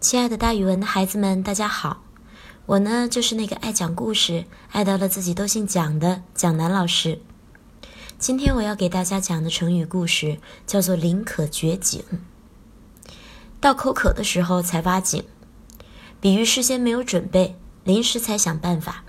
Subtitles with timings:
[0.00, 2.04] 亲爱的，大语文的孩子们，大家好！
[2.66, 7.20] 我呢，就是那个爱讲故事、爱到了自己都姓蒋的蒋楠老师。
[8.16, 10.38] 今天我要给大家讲的成语故事
[10.68, 12.04] 叫做“林可掘井”。
[13.60, 15.24] 到口渴的时候才挖井，
[16.20, 19.02] 比喻事先没有准备，临时才想办法。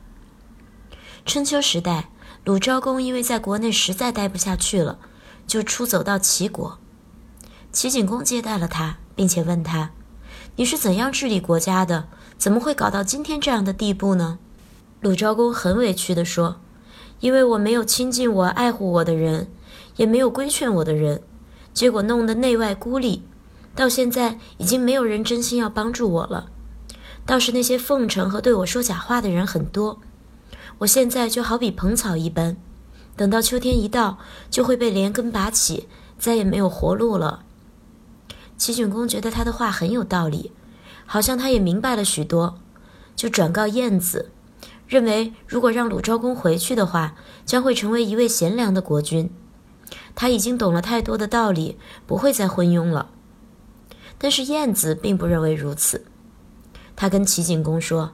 [1.24, 2.10] 春秋时代，
[2.44, 4.98] 鲁昭公因为在国内实在待不下去了，
[5.46, 6.80] 就出走到齐国。
[7.72, 9.92] 齐景公接待了他，并且问他。
[10.56, 12.08] 你是怎样治理国家的？
[12.38, 14.40] 怎么会搞到今天这样的地步呢？
[15.02, 16.62] 鲁昭公很委屈地说
[17.20, 19.48] ：“因为我没有亲近我、爱护我的人，
[19.96, 21.22] 也没有规劝我的人，
[21.74, 23.24] 结果弄得内外孤立，
[23.76, 26.48] 到现在已经没有人真心要帮助我了。
[27.26, 30.00] 倒是那些奉承和对我说假话的人很多。
[30.80, 32.58] 我现在就好比蓬草一般，
[33.16, 34.18] 等到秋天一到，
[34.50, 37.44] 就会被连根拔起，再也没有活路了。”
[38.60, 40.52] 齐景公觉得他的话很有道理，
[41.06, 42.60] 好像他也明白了许多，
[43.16, 44.32] 就转告晏子，
[44.86, 49.32] 认为如果让鲁昭公回去的话，将会成为一位贤良的国君。
[50.14, 53.10] 他已经懂了太多的道理，不会再昏庸了。
[54.18, 56.04] 但是晏子并不认为如此，
[56.98, 58.12] 他跟齐景公说：“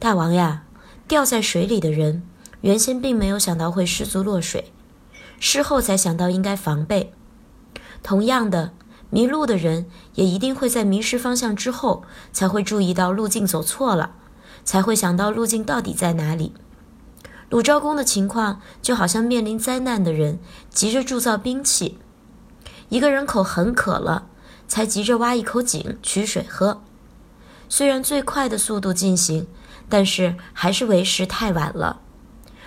[0.00, 0.64] 大王呀，
[1.06, 2.22] 掉在水里的人，
[2.62, 4.72] 原先并没有想到会失足落水，
[5.38, 7.12] 事后才想到应该防备。
[8.02, 8.72] 同样的。”
[9.10, 14.14] 迷路的人也一定会在迷失方向之后，才会注意到路径走错了，
[14.64, 16.52] 才会想到路径到底在哪里。
[17.48, 20.38] 鲁昭公的情况就好像面临灾难的人
[20.70, 21.98] 急着铸造兵器，
[22.88, 24.28] 一个人口很渴了，
[24.68, 26.80] 才急着挖一口井取水喝。
[27.68, 29.48] 虽然最快的速度进行，
[29.88, 32.00] 但是还是为时太晚了。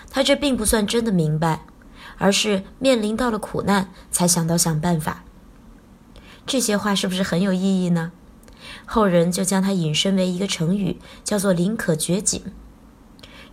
[0.10, 1.66] 他这并不算真的明白，
[2.18, 5.24] 而是面临到了苦难才想到想办法。
[6.54, 8.12] 这些话是不是很有意义呢？
[8.86, 12.44] 后人就将它引申为一个成语，叫做“临可掘井”。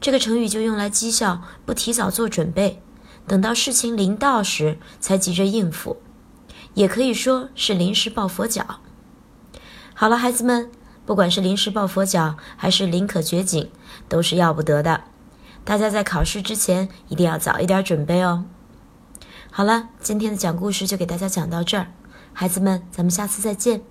[0.03, 2.83] 这个成语就用来讥笑不提早做准备，
[3.27, 5.97] 等到事情临到时才急着应付，
[6.75, 8.81] 也可以说是临时抱佛脚。
[9.95, 10.71] 好了，孩子们，
[11.07, 13.71] 不管是临时抱佛脚还是临可掘井，
[14.11, 15.05] 都是要不得的。
[15.65, 18.45] 大家在考试之前一定要早一点准备哦。
[19.51, 21.93] 好了，今天的讲故事就给大家讲到这儿。
[22.41, 23.83] 孩子们，咱们下次再见。